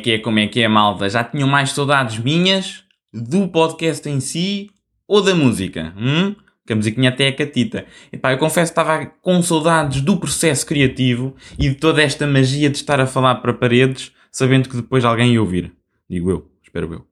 [0.00, 1.08] Que é, como é que é, malta?
[1.08, 4.70] Já tinham mais saudades minhas do podcast em si
[5.06, 5.94] ou da música?
[5.96, 6.34] Hum?
[6.66, 7.84] Que a musiquinha até é catita.
[8.12, 12.70] Epá, eu confesso que estava com saudades do processo criativo e de toda esta magia
[12.70, 15.72] de estar a falar para paredes, sabendo que depois alguém ia ouvir.
[16.08, 17.06] Digo eu, espero eu.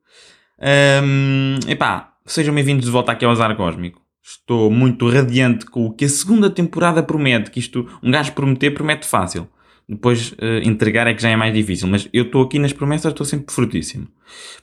[1.05, 4.01] Um, epá, sejam bem-vindos de volta aqui ao Azar Cósmico.
[4.23, 8.73] Estou muito radiante com o que a segunda temporada promete, que isto, um gajo prometer,
[8.73, 9.49] promete fácil.
[9.89, 11.89] Depois uh, entregar é que já é mais difícil.
[11.89, 14.07] Mas eu estou aqui nas promessas, estou sempre frutíssimo.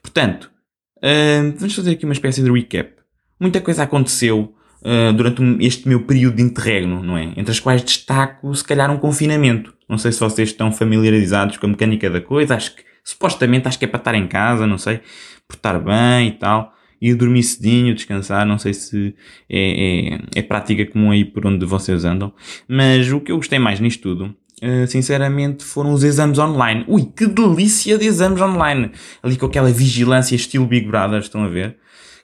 [0.02, 0.52] Portanto,
[0.98, 2.92] uh, vamos fazer aqui uma espécie de recap.
[3.40, 7.34] Muita coisa aconteceu uh, durante este meu período de interregno, não é?
[7.36, 9.74] Entre as quais destaco, se calhar, um confinamento.
[9.90, 12.56] Não sei se vocês estão familiarizados com a mecânica da coisa.
[12.56, 15.00] Acho que, supostamente, acho que é para estar em casa, não sei,
[15.48, 16.72] por estar bem e tal.
[17.02, 19.14] E dormir cedinho, descansar, não sei se
[19.50, 22.32] é, é, é prática comum aí por onde vocês andam.
[22.68, 26.86] Mas o que eu gostei mais nisto tudo Uh, sinceramente, foram os exames online.
[26.88, 28.92] Ui, que delícia de exames online!
[29.22, 31.78] Ali com aquela vigilância estilo Big Brother, estão a ver?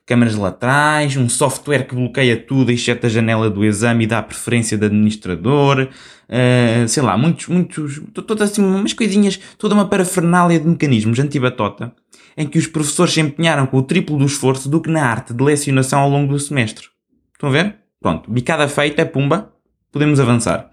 [0.05, 4.23] Câmaras laterais, um software que bloqueia tudo, exceto a janela do exame e dá a
[4.23, 5.89] preferência de administrador.
[6.27, 11.93] Uh, sei lá, muitos, muitos, todas assim, umas coisinhas, toda uma parafernália de mecanismos anti-batota,
[12.37, 15.33] em que os professores se empenharam com o triplo do esforço do que na arte
[15.33, 16.87] de lecionação ao longo do semestre.
[17.33, 17.75] Estão a ver?
[17.99, 19.53] Pronto, bicada feita, pumba,
[19.91, 20.71] podemos avançar.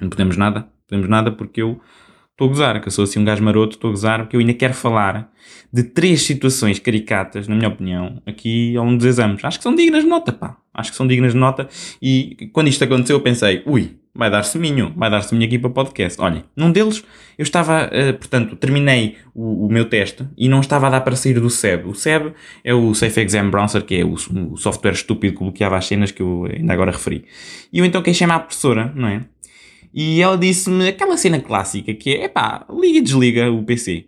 [0.00, 1.80] Não podemos nada, podemos nada porque eu
[2.32, 4.40] estou a gozar, que eu sou assim um gajo maroto, estou a gozar, porque eu
[4.40, 5.30] ainda quero falar
[5.72, 9.44] de três situações caricatas, na minha opinião, aqui ao longo dos exames.
[9.44, 10.56] Acho que são dignas de nota, pá.
[10.74, 11.68] Acho que são dignas de nota.
[12.00, 15.70] E quando isto aconteceu, eu pensei, ui, vai dar seminho, vai dar seminho aqui para
[15.70, 16.20] podcast.
[16.20, 17.02] Olhem, num deles
[17.38, 21.16] eu estava, uh, portanto, terminei o, o, meu teste e não estava a dar para
[21.16, 21.88] sair do SEB.
[21.88, 25.76] O SEB é o Safe Exam Browser, que é o, o software estúpido que bloqueava
[25.76, 27.24] as cenas que eu ainda agora referi.
[27.72, 29.24] E eu então queixei-me à professora, não é?
[29.94, 34.06] E ela disse-me aquela cena clássica que é, epá, liga e desliga o PC.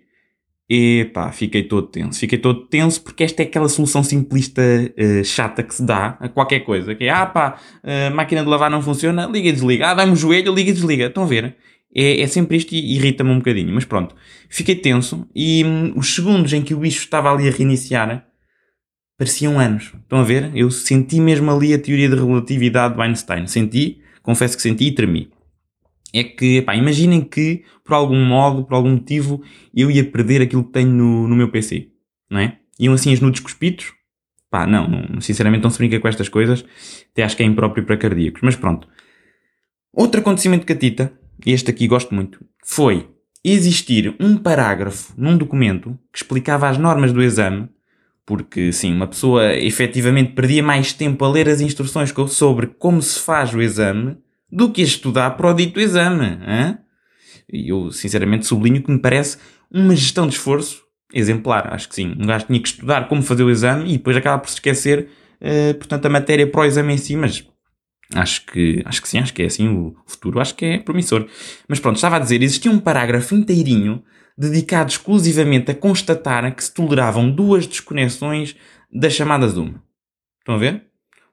[0.69, 2.19] Epá, fiquei todo tenso.
[2.19, 6.29] Fiquei todo tenso porque esta é aquela solução simplista uh, chata que se dá a
[6.29, 6.95] qualquer coisa.
[6.95, 9.89] Que é, ah pá, a máquina de lavar não funciona, liga e desliga.
[9.89, 11.07] Ah, dá-me o joelho, liga e desliga.
[11.07, 11.57] Estão a ver?
[11.95, 13.75] É, é sempre isto e irrita-me um bocadinho.
[13.75, 14.17] Mas pronto,
[14.49, 18.27] fiquei tenso e hum, os segundos em que o bicho estava ali a reiniciar
[19.19, 19.93] pareciam anos.
[20.03, 20.51] Estão a ver?
[20.55, 23.47] Eu senti mesmo ali a teoria de relatividade do Einstein.
[23.47, 25.34] Senti, confesso que senti e tremi
[26.15, 29.43] é que, pá, imaginem que, por algum modo, por algum motivo,
[29.75, 31.89] eu ia perder aquilo que tenho no, no meu PC,
[32.31, 32.59] não é?
[32.79, 33.93] Iam assim as nudes cuspidos?
[34.49, 36.65] Pá, não, não, sinceramente não se brinca com estas coisas,
[37.11, 38.87] até acho que é impróprio para cardíacos, mas pronto.
[39.93, 41.13] Outro acontecimento catita,
[41.45, 43.09] este aqui gosto muito, foi
[43.45, 47.69] existir um parágrafo num documento que explicava as normas do exame,
[48.25, 53.19] porque sim, uma pessoa efetivamente perdia mais tempo a ler as instruções sobre como se
[53.19, 54.17] faz o exame
[54.55, 56.39] do que estudar para o dito exame.
[57.53, 59.37] E eu, sinceramente, sublinho que me parece
[59.71, 60.83] uma gestão de esforço
[61.13, 61.73] exemplar.
[61.73, 62.15] Acho que sim.
[62.19, 65.09] Um gajo tinha que estudar como fazer o exame e depois acaba por se esquecer,
[65.41, 67.45] uh, portanto, a matéria para o exame em si, mas
[68.15, 71.27] acho que, acho que sim, acho que é assim o futuro, acho que é promissor.
[71.69, 74.03] Mas pronto, estava a dizer, existia um parágrafo inteirinho
[74.39, 78.57] dedicado exclusivamente a constatar que se toleravam duas desconexões
[78.93, 79.75] da chamada Zoom.
[80.41, 80.85] Estão a ver?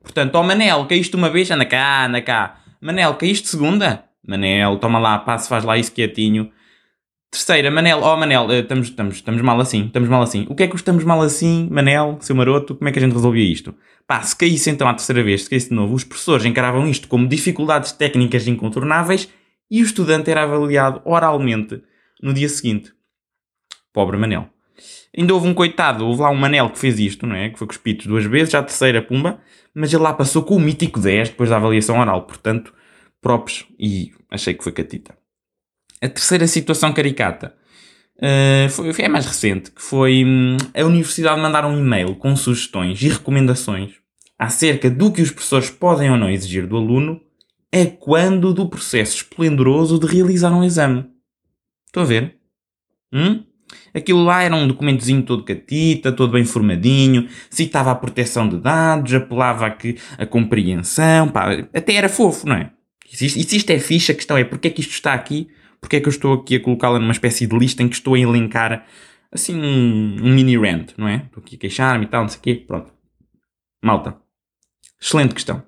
[0.02, 2.61] Portanto, ó oh Manel, caíste uma vez, anda cá, anda cá.
[2.82, 4.06] Manel, caíste segunda?
[4.28, 6.52] Manel, toma lá, passo, faz lá isso quietinho.
[7.30, 10.48] Terceira, Manel, oh Manel, eh, estamos, estamos, estamos mal assim, estamos mal assim.
[10.50, 12.76] O que é que estamos mal assim, Manel, seu maroto?
[12.76, 13.76] Como é que a gente resolvia isto?
[14.08, 17.08] Pá, se caísse então à terceira vez, se caísse de novo, os professores encaravam isto
[17.08, 19.30] como dificuldades técnicas incontornáveis
[19.70, 21.84] e o estudante era avaliado oralmente
[22.22, 22.92] no dia seguinte.
[23.94, 24.51] Pobre Manel.
[25.18, 27.50] Ainda houve um coitado, houve lá um Manel que fez isto, não é?
[27.50, 29.40] Que foi pitos duas vezes, já a terceira, pumba
[29.74, 32.74] mas ele lá passou com o mítico 10 depois da avaliação oral, portanto,
[33.22, 35.16] props e achei que foi catita.
[36.02, 37.56] A terceira situação caricata
[38.18, 43.02] uh, foi, a mais recente, que foi hum, a universidade mandar um e-mail com sugestões
[43.02, 43.94] e recomendações
[44.38, 47.22] acerca do que os professores podem ou não exigir do aluno
[47.72, 51.06] a quando do processo esplendoroso de realizar um exame.
[51.86, 52.38] Estão a ver?
[53.14, 53.44] Hum?
[53.94, 59.14] Aquilo lá era um documentozinho todo catita, todo bem formadinho, citava a proteção de dados,
[59.14, 62.72] apelava a, que, a compreensão, pá, até era fofo, não é?
[63.12, 65.14] E se, e se isto é ficha, a questão é porque é que isto está
[65.14, 67.96] aqui, porque é que eu estou aqui a colocá-la numa espécie de lista em que
[67.96, 68.86] estou a elencar
[69.32, 71.24] assim um, um mini rant, não é?
[71.26, 72.94] Estou aqui a queixar-me e tal, não sei o quê, pronto.
[73.84, 74.18] Malta,
[75.02, 75.64] excelente questão.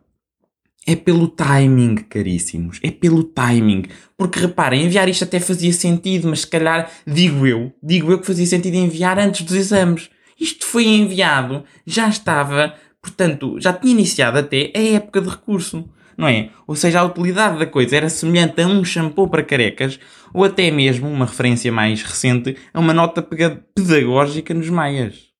[0.85, 2.80] É pelo timing, caríssimos.
[2.83, 3.83] É pelo timing.
[4.18, 8.27] Porque reparem, enviar isto até fazia sentido, mas se calhar, digo eu, digo eu que
[8.27, 10.09] fazia sentido enviar antes dos exames.
[10.39, 15.88] Isto foi enviado, já estava, portanto, já tinha iniciado até a época de recurso.
[16.18, 16.50] não é?
[16.68, 20.00] Ou seja, a utilidade da coisa era semelhante a um shampoo para carecas,
[20.33, 25.31] ou até mesmo, uma referência mais recente, a uma nota pedagógica nos maias.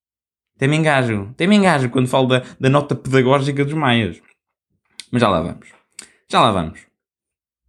[0.56, 4.20] Até me engajo, até me engajo quando falo da, da nota pedagógica dos maias.
[5.14, 5.68] Mas já lá vamos.
[6.28, 6.80] Já lá vamos.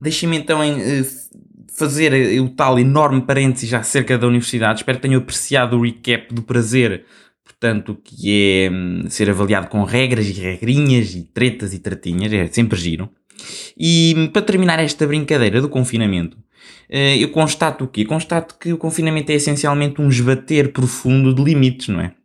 [0.01, 1.05] Deixem-me então em, uh,
[1.77, 4.79] fazer o tal enorme parênteses acerca da universidade.
[4.79, 7.05] Espero que tenham apreciado o recap do prazer,
[7.43, 12.33] portanto, que é um, ser avaliado com regras e regrinhas e tretas e tratinhas.
[12.33, 13.11] É sempre giro.
[13.77, 18.05] E hum, para terminar esta brincadeira do confinamento, uh, eu constato o quê?
[18.05, 22.15] Constato que o confinamento é essencialmente um esbater profundo de limites, não é?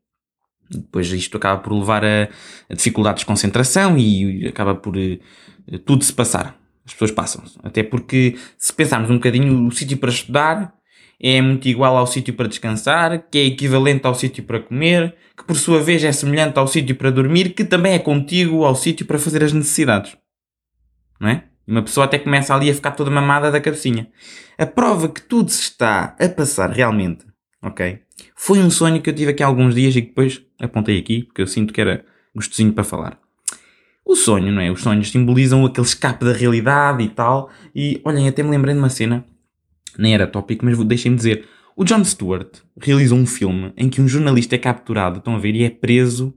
[0.71, 2.29] Depois isto acaba por levar a,
[2.69, 6.57] a dificuldades de concentração e acaba por uh, tudo se passar.
[6.87, 7.59] As pessoas passam-se.
[7.63, 10.75] Até porque, se pensarmos um bocadinho, o sítio para estudar
[11.23, 15.45] é muito igual ao sítio para descansar, que é equivalente ao sítio para comer, que
[15.45, 19.05] por sua vez é semelhante ao sítio para dormir, que também é contíguo ao sítio
[19.05, 20.17] para fazer as necessidades.
[21.21, 21.45] Não é?
[21.67, 24.09] Uma pessoa até começa ali a ficar toda mamada da cabecinha.
[24.59, 27.27] A prova que tudo se está a passar realmente,
[27.63, 28.01] ok?
[28.35, 31.25] Foi um sonho que eu tive aqui há alguns dias e que depois apontei aqui,
[31.25, 33.19] porque eu sinto que era gostosinho para falar.
[34.05, 34.71] O sonho, não é?
[34.71, 37.51] Os sonhos simbolizam aquele escape da realidade e tal.
[37.75, 39.25] E olhem, até me lembrei de uma cena,
[39.99, 41.47] nem era tópico, mas deixem-me dizer.
[41.77, 45.55] O Jon Stewart realizou um filme em que um jornalista é capturado, estão a ver,
[45.55, 46.35] e é preso,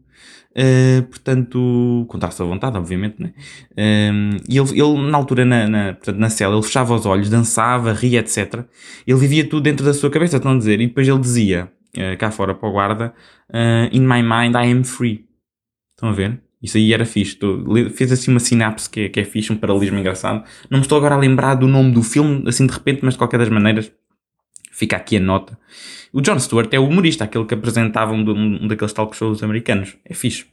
[0.52, 3.34] uh, portanto, contar-se à vontade, obviamente, né?
[3.72, 7.30] Uh, e ele, ele, na altura, na, na, portanto, na cela, ele fechava os olhos,
[7.30, 8.66] dançava, ria, etc.
[9.06, 12.18] Ele vivia tudo dentro da sua cabeça, estão a dizer, e depois ele dizia, uh,
[12.18, 13.14] cá fora para o guarda,
[13.92, 15.26] In my mind I am free.
[15.96, 16.42] Estão a ver?
[16.64, 17.38] Isso aí era fixe.
[17.94, 20.44] fez assim uma sinapse que é, que é fixe, um paralelismo engraçado.
[20.70, 23.18] Não me estou agora a lembrar do nome do filme, assim de repente, mas de
[23.18, 23.92] qualquer das maneiras,
[24.84, 25.58] fica aqui a nota.
[26.12, 28.30] O Jon Stewart é o humorista, aquele que apresentava um,
[28.64, 29.96] um daqueles talk shows americanos.
[30.06, 30.46] É fixe.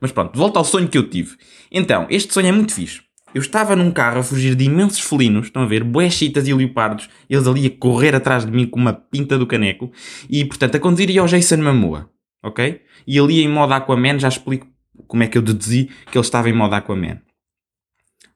[0.00, 1.36] Mas pronto, volta ao sonho que eu tive.
[1.72, 3.00] Então, este sonho é muito fixe.
[3.34, 7.08] Eu estava num carro a fugir de imensos felinos, estão a ver, boechitas e leopardos,
[7.28, 9.92] eles ali a correr atrás de mim com uma pinta do caneco,
[10.28, 12.10] e portanto a conduzir ia ao Jason Momoa,
[12.42, 12.80] ok?
[13.06, 14.66] E ali em modo Aquaman, já explico
[15.06, 17.20] como é que eu deduzi que ele estava em modo Aquaman.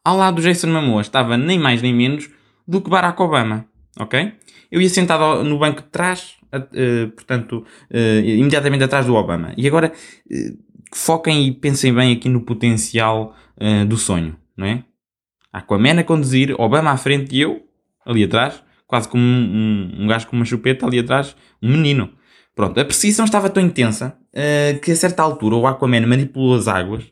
[0.04, 2.30] Ao lado do Jason Momoa estava nem mais nem menos
[2.68, 3.66] do que Barack Obama,
[3.98, 4.32] ok?
[4.70, 9.52] Eu ia sentado no banco de trás, uh, portanto, uh, imediatamente atrás do Obama.
[9.56, 9.92] E agora,
[10.30, 10.58] uh,
[10.92, 13.34] foquem e pensem bem aqui no potencial
[13.88, 14.82] do sonho, não é?
[15.52, 17.62] Aquaman a conduzir, Obama à frente e eu,
[18.04, 19.26] ali atrás, quase como um,
[19.96, 22.10] um, um gajo com uma chupeta ali atrás, um menino.
[22.52, 24.16] Pronto, a perseguição estava tão intensa
[24.82, 27.04] que a certa altura o Aquaman manipulou as águas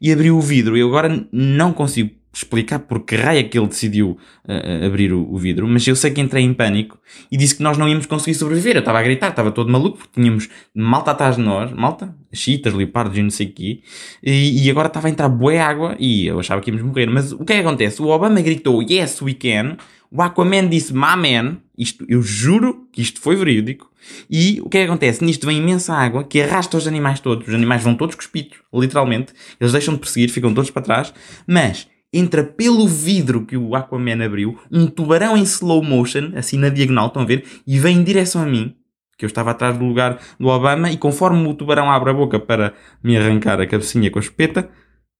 [0.00, 0.74] e abriu o vidro.
[0.74, 5.32] Eu agora não consigo explicar por que raio é que ele decidiu uh, abrir o,
[5.32, 6.98] o, vidro, mas eu sei que entrei em pânico
[7.30, 8.76] e disse que nós não íamos conseguir sobreviver.
[8.76, 12.72] Eu estava a gritar, estava todo maluco, porque tínhamos malta atrás de nós, malta, chitas,
[12.72, 13.82] leopardos e não sei o quê,
[14.22, 17.06] e, e, agora estava a entrar boa água e eu achava que íamos morrer.
[17.06, 18.00] Mas o que é que acontece?
[18.00, 19.76] O Obama gritou, yes, we can,
[20.10, 23.90] o Aquaman disse, my man, isto, eu juro que isto foi verídico,
[24.30, 25.24] e o que é que acontece?
[25.24, 27.46] Nisto vem imensa água que arrasta os animais todos.
[27.46, 29.32] Os animais vão todos cuspidos, literalmente.
[29.60, 31.12] Eles deixam de perseguir, ficam todos para trás.
[31.46, 36.68] Mas entra pelo vidro que o Aquaman abriu um tubarão em slow motion, assim na
[36.68, 37.44] diagonal, estão a ver?
[37.66, 38.74] E vem em direção a mim,
[39.16, 42.38] que eu estava atrás do lugar do Obama, e conforme o tubarão abre a boca
[42.38, 44.68] para me arrancar a cabecinha com a espeta,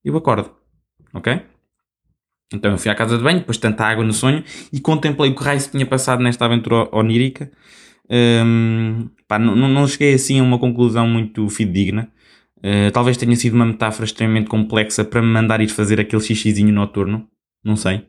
[0.05, 0.51] eu acordo.
[1.15, 1.41] Ok?
[2.53, 5.31] Então eu fui à casa de banho, depois de tanta água no sonho, e contemplei
[5.31, 7.51] o que raio tinha passado nesta aventura onírica
[8.11, 12.11] um, pá, não, não cheguei assim a uma conclusão muito fidedigna.
[12.63, 16.73] Uh, talvez tenha sido uma metáfora extremamente complexa para me mandar ir fazer aquele xixizinho
[16.73, 17.27] noturno.
[17.65, 18.07] Não sei.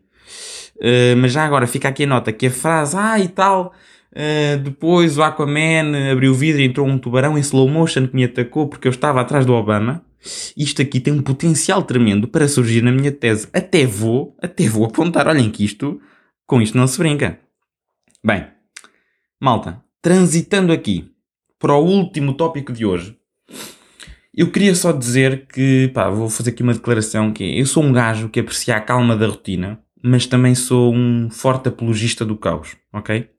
[0.78, 3.74] Uh, mas já agora fica aqui a nota que a frase, ah e tal,
[4.12, 8.16] uh, depois o Aquaman abriu o vidro e entrou um tubarão em slow motion que
[8.16, 10.04] me atacou porque eu estava atrás do Obama.
[10.56, 13.48] Isto aqui tem um potencial tremendo para surgir na minha tese.
[13.54, 16.00] Até vou, até vou apontar, olhem que isto,
[16.46, 17.40] com isto não se brinca.
[18.24, 18.46] Bem,
[19.40, 21.10] malta, transitando aqui
[21.58, 23.18] para o último tópico de hoje,
[24.36, 27.84] eu queria só dizer que, pá, vou fazer aqui uma declaração que é, eu sou
[27.84, 32.38] um gajo que aprecia a calma da rotina, mas também sou um forte apologista do
[32.38, 33.30] caos, ok?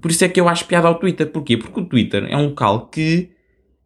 [0.00, 1.26] Por isso é que eu acho piada ao Twitter.
[1.30, 1.56] Porquê?
[1.56, 3.30] Porque o Twitter é um local que,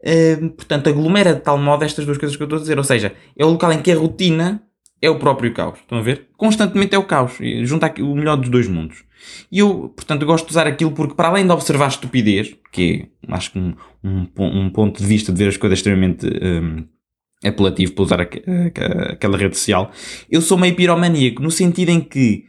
[0.02, 2.78] eh, portanto, aglomera de tal modo estas duas coisas que eu estou a dizer.
[2.78, 4.62] Ou seja, é o local em que a rotina
[5.02, 5.80] é o próprio caos.
[5.80, 6.28] Estão a ver?
[6.36, 7.32] Constantemente é o caos.
[7.64, 9.04] Junta o melhor dos dois mundos.
[9.50, 13.34] E eu, portanto, gosto de usar aquilo porque, para além de observar estupidez, que é,
[13.34, 16.84] acho que um, um, um ponto de vista de ver as coisas extremamente um,
[17.44, 19.90] apelativo para usar a, a, aquela rede social,
[20.30, 22.44] eu sou meio piromaníaco, no sentido em que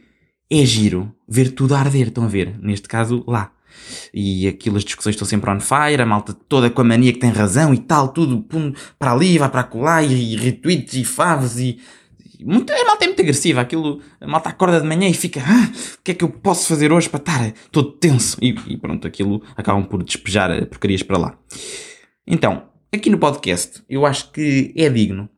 [0.50, 2.08] é giro ver tudo a arder.
[2.08, 2.56] Estão a ver?
[2.60, 3.52] Neste caso, lá.
[4.12, 7.18] E aquilo, as discussões estão sempre on fire, a malta toda com a mania que
[7.18, 11.04] tem razão e tal, tudo pum, para ali, vai para lá, e, e retweets e
[11.04, 11.78] faves e
[12.42, 13.60] muito, a malta é muito agressiva.
[13.60, 16.66] Aquilo, a malta acorda de manhã e fica: ah, o que é que eu posso
[16.66, 18.38] fazer hoje para estar todo tenso?
[18.40, 21.38] E, e pronto, aquilo acabam por despejar porcarias para lá.
[22.26, 25.28] Então, aqui no podcast, eu acho que é digno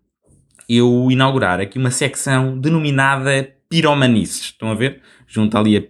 [0.69, 4.43] eu inaugurar aqui uma secção denominada piromanices.
[4.47, 5.01] Estão a ver?
[5.27, 5.83] Junta ali a,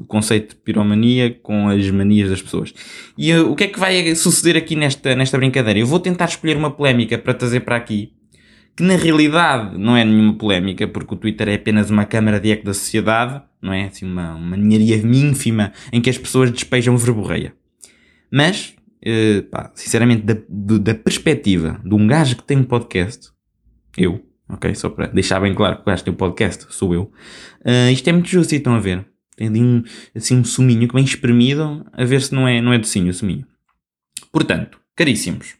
[0.00, 2.74] o conceito de piromania com as manias das pessoas.
[3.16, 5.78] E uh, o que é que vai suceder aqui nesta, nesta brincadeira?
[5.78, 8.12] Eu vou tentar escolher uma polémica para trazer para aqui,
[8.76, 12.50] que na realidade não é nenhuma polémica, porque o Twitter é apenas uma câmara de
[12.50, 13.84] eco da sociedade, não é?
[13.84, 17.54] Assim, uma, uma ninharia ínfima em que as pessoas despejam verborreia.
[18.30, 18.74] Mas,
[19.06, 20.36] uh, pá, sinceramente, da,
[20.78, 23.30] da perspectiva de um gajo que tem um podcast,
[23.96, 24.74] eu, ok?
[24.74, 27.12] Só para deixar bem claro que o gajo tem um podcast, sou eu.
[27.64, 29.06] Uh, isto é muito justo, estão a ver?
[29.36, 29.84] Tem ali um,
[30.16, 33.14] assim, um suminho que vem espremido, a ver se não é, não é docinho o
[33.14, 33.46] suminho.
[34.32, 35.54] Portanto, caríssimos,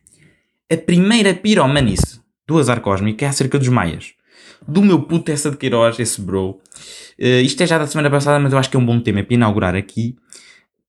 [0.70, 4.12] a primeira piromanice do azar cósmico é acerca dos maias.
[4.66, 6.60] Do meu puto essa de Queiroz, esse bro.
[7.18, 9.22] Uh, isto é já da semana passada, mas eu acho que é um bom tema
[9.22, 10.16] para inaugurar aqui,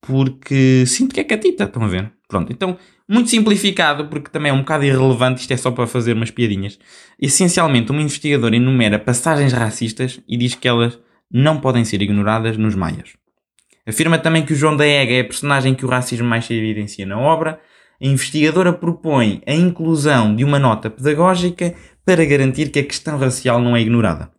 [0.02, 2.12] porque sinto que é catita, estão a ver?
[2.28, 6.14] Pronto, então muito simplificado, porque também é um bocado irrelevante, isto é só para fazer
[6.14, 6.80] umas piadinhas.
[7.20, 11.00] Essencialmente, uma investigadora enumera passagens racistas e diz que elas
[11.32, 13.14] não podem ser ignoradas nos maias.
[13.88, 16.54] Afirma também que o João da Ega é a personagem que o racismo mais se
[16.56, 17.60] evidencia na obra.
[18.02, 21.74] A investigadora propõe a inclusão de uma nota pedagógica
[22.06, 24.32] para garantir que a questão racial não é ignorada.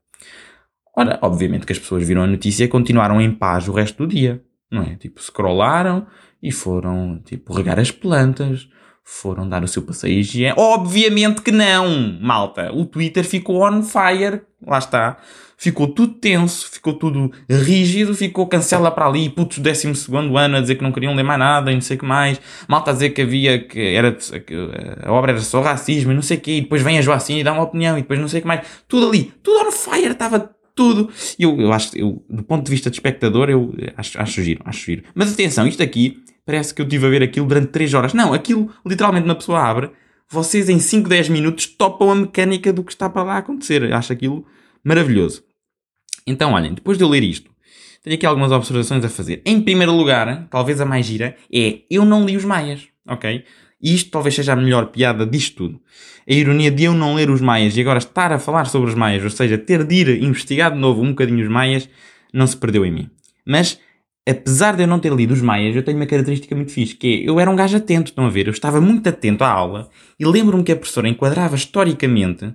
[0.96, 4.12] Ora, obviamente que as pessoas viram a notícia e continuaram em paz o resto do
[4.12, 4.96] dia, não é?
[4.96, 6.06] Tipo, scrollaram,
[6.42, 8.68] e foram, tipo, regar as plantas,
[9.08, 10.60] foram dar o seu passeio higiênico.
[10.60, 12.72] Obviamente que não, malta.
[12.74, 15.16] O Twitter ficou on fire, lá está.
[15.56, 19.92] Ficou tudo tenso, ficou tudo rígido, ficou cancela para ali, putos 12
[20.36, 22.40] ano a dizer que não queriam ler mais nada e não sei o que mais.
[22.66, 24.54] Malta a dizer que havia, que era, que
[25.02, 27.40] a obra era só racismo e não sei o que, e depois vem a Joacine
[27.40, 28.66] e dá uma opinião e depois não sei o que mais.
[28.88, 31.08] Tudo ali, tudo on fire, estava tudo.
[31.38, 34.84] Eu, eu acho, eu, do ponto de vista de espectador, eu acho, acho giro, acho
[34.84, 35.04] giro.
[35.14, 38.14] Mas atenção, isto aqui parece que eu estive a ver aquilo durante 3 horas.
[38.14, 39.90] Não, aquilo literalmente uma pessoa abre,
[40.30, 43.82] vocês em 5, 10 minutos topam a mecânica do que está para lá acontecer.
[43.82, 44.46] Eu acho aquilo
[44.82, 45.42] maravilhoso.
[46.26, 47.50] Então, olhem, depois de eu ler isto,
[48.02, 49.42] tenho aqui algumas observações a fazer.
[49.44, 53.44] Em primeiro lugar, talvez a mais gira, é eu não li os Maias, ok?
[53.82, 55.80] E isto talvez seja a melhor piada disto tudo.
[56.28, 58.94] A ironia de eu não ler os Maias e agora estar a falar sobre os
[58.94, 61.88] Maias, ou seja, ter de ir investigar de novo um bocadinho os Maias,
[62.32, 63.10] não se perdeu em mim.
[63.46, 63.78] Mas
[64.28, 67.22] apesar de eu não ter lido os Maias, eu tenho uma característica muito fixe, que
[67.22, 68.46] é, eu era um gajo atento, estão a ver?
[68.48, 72.52] Eu estava muito atento à aula e lembro-me que a professora enquadrava historicamente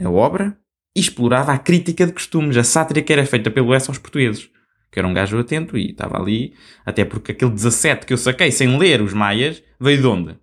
[0.00, 0.56] a obra
[0.94, 4.50] e explorava a crítica de costumes, a sátira que era feita pelo S aos portugueses.
[4.90, 8.50] Que era um gajo atento e estava ali, até porque aquele 17 que eu saquei
[8.50, 10.36] sem ler os Maias, veio de onde?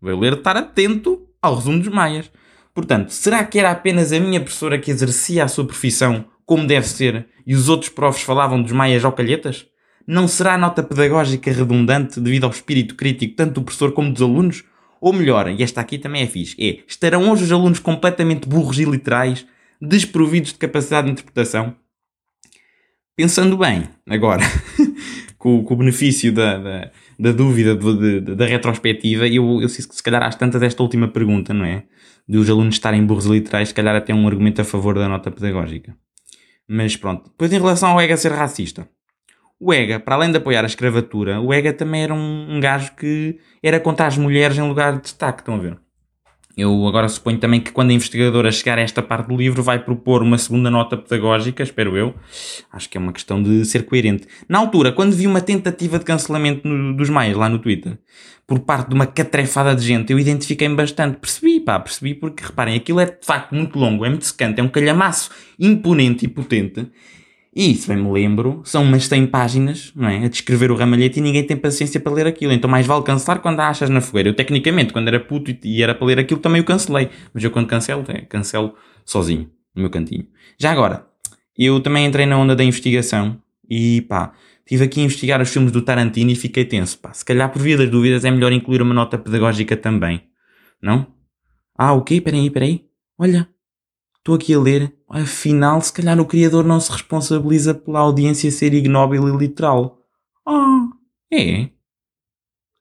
[0.00, 2.30] Veio ler estar atento ao resumo dos Maias.
[2.74, 6.88] Portanto, será que era apenas a minha professora que exercia a sua profissão como deve
[6.88, 9.66] ser e os outros profs falavam dos Maias ao calhetas?
[10.10, 14.64] Não será nota pedagógica redundante devido ao espírito crítico tanto do professor como dos alunos?
[15.00, 18.80] Ou melhor, e esta aqui também é fixe, é, estarão hoje os alunos completamente burros
[18.80, 19.46] e literais,
[19.80, 21.76] desprovidos de capacidade de interpretação?
[23.14, 24.42] Pensando bem, agora,
[25.38, 29.86] com, com, o benefício da, da, da dúvida, de, de, da retrospectiva, eu, eu sei
[29.86, 31.84] que se calhar às tantas desta última pergunta, não é?
[32.28, 35.08] De os alunos estarem burros e literais, se calhar até um argumento a favor da
[35.08, 35.96] nota pedagógica.
[36.68, 37.30] Mas pronto.
[37.30, 38.88] Depois em relação ao EGA ser racista.
[39.62, 42.92] O Ega, para além de apoiar a escravatura, o Ega também era um, um gajo
[42.96, 45.76] que era contra as mulheres em lugar de destaque, estão a ver?
[46.56, 49.78] Eu agora suponho também que quando a investigadora chegar a esta parte do livro vai
[49.78, 52.14] propor uma segunda nota pedagógica, espero eu.
[52.72, 54.26] Acho que é uma questão de ser coerente.
[54.48, 57.98] Na altura, quando vi uma tentativa de cancelamento no, dos maias lá no Twitter,
[58.46, 61.18] por parte de uma catrefada de gente, eu identifiquei-me bastante.
[61.18, 64.62] Percebi, pá, percebi porque, reparem, aquilo é de facto muito longo, é muito secante, é
[64.62, 66.90] um calhamaço imponente e potente
[67.54, 70.24] e, se bem me lembro, são umas 100 páginas não é?
[70.24, 72.52] a descrever o ramalhete e ninguém tem paciência para ler aquilo.
[72.52, 74.28] Então mais vale cancelar quando achas na fogueira.
[74.28, 77.10] Eu, tecnicamente, quando era puto e era para ler aquilo, também o cancelei.
[77.34, 80.28] Mas eu, quando cancelo, é, cancelo sozinho, no meu cantinho.
[80.58, 81.06] Já agora,
[81.58, 83.36] eu também entrei na onda da investigação
[83.68, 86.98] e pá, estive aqui a investigar os filmes do Tarantino e fiquei tenso.
[86.98, 90.22] Pá, se calhar, por via das dúvidas, é melhor incluir uma nota pedagógica também.
[90.80, 91.04] Não?
[91.76, 92.20] Ah, o quê?
[92.20, 92.84] Peraí, peraí.
[93.18, 93.48] Olha,
[94.20, 98.72] estou aqui a ler afinal, se calhar o criador não se responsabiliza pela audiência ser
[98.72, 99.98] ignóbil e literal.
[100.46, 100.88] Ah,
[101.32, 101.68] é?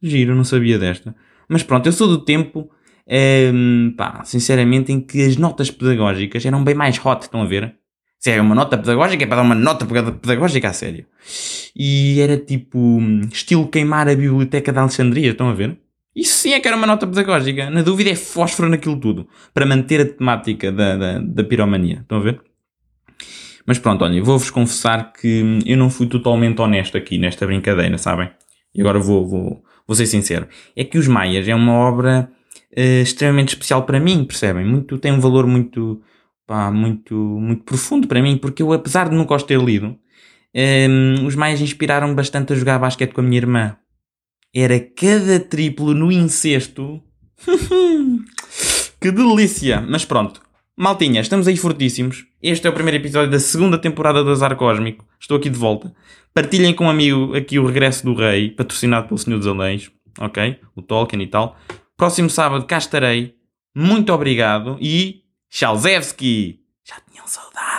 [0.01, 1.15] Giro, não sabia desta.
[1.47, 2.69] Mas pronto, eu sou do tempo,
[3.07, 7.75] ehm, pá, sinceramente, em que as notas pedagógicas eram bem mais hot, estão a ver?
[8.19, 11.05] Se é uma nota pedagógica, é para dar uma nota pedagógica a sério.
[11.75, 12.99] E era tipo,
[13.31, 15.79] estilo queimar a biblioteca de Alexandria, estão a ver?
[16.19, 17.69] Isso sim é que era uma nota pedagógica.
[17.69, 19.27] Na dúvida é fósforo naquilo tudo.
[19.53, 21.99] Para manter a temática da, da, da piromania.
[22.01, 22.41] Estão a ver?
[23.65, 28.29] Mas pronto, olha, vou-vos confessar que eu não fui totalmente honesto aqui nesta brincadeira, sabem?
[28.75, 30.47] E agora vou, vou, vou ser sincero.
[30.75, 32.29] É que Os Maias é uma obra
[32.75, 34.65] uh, extremamente especial para mim, percebem?
[34.65, 36.01] Muito, tem um valor muito,
[36.45, 39.95] pá, muito, muito profundo para mim, porque eu, apesar de nunca os ter lido,
[40.89, 43.77] um, os Maias inspiraram-me bastante a jogar basquete com a minha irmã.
[44.53, 47.01] Era cada triplo no incesto.
[48.99, 49.79] que delícia!
[49.81, 50.41] Mas pronto.
[50.75, 52.25] Maltinha, estamos aí fortíssimos.
[52.41, 55.05] Este é o primeiro episódio da segunda temporada do Azar Cósmico.
[55.19, 55.93] Estou aqui de volta.
[56.33, 59.91] Partilhem com um amigo aqui o Regresso do Rei, patrocinado pelo Senhor dos Anéis.
[60.19, 60.59] Ok?
[60.75, 61.55] O Tolkien e tal.
[61.95, 63.35] Próximo sábado cá estarei.
[63.75, 65.23] Muito obrigado e.
[65.51, 66.59] Chalzewski!
[66.87, 67.78] Já tinham saudades!